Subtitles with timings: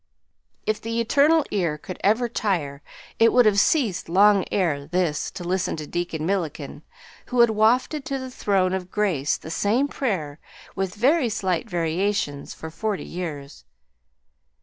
[0.65, 2.81] If the Eternal Ear could ever tire
[3.19, 6.81] it would have ceased long ere this to listen to Deacon Milliken,
[7.27, 10.39] who had wafted to the throne of grace the same prayer,
[10.75, 13.63] with very slight variations, for forty years.